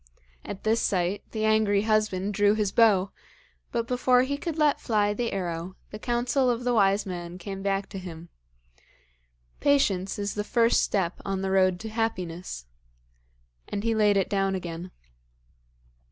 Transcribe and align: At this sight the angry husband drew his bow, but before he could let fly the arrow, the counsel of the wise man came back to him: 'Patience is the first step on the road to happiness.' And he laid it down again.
At 0.43 0.63
this 0.63 0.81
sight 0.81 1.21
the 1.29 1.45
angry 1.45 1.83
husband 1.83 2.33
drew 2.33 2.55
his 2.55 2.71
bow, 2.71 3.11
but 3.71 3.85
before 3.85 4.23
he 4.23 4.35
could 4.35 4.57
let 4.57 4.81
fly 4.81 5.13
the 5.13 5.31
arrow, 5.31 5.75
the 5.91 5.99
counsel 5.99 6.49
of 6.49 6.63
the 6.63 6.73
wise 6.73 7.05
man 7.05 7.37
came 7.37 7.61
back 7.61 7.87
to 7.89 7.99
him: 7.99 8.29
'Patience 9.59 10.17
is 10.17 10.33
the 10.33 10.43
first 10.43 10.81
step 10.81 11.21
on 11.23 11.43
the 11.43 11.51
road 11.51 11.79
to 11.81 11.89
happiness.' 11.89 12.65
And 13.67 13.83
he 13.83 13.93
laid 13.93 14.17
it 14.17 14.27
down 14.27 14.55
again. 14.55 14.89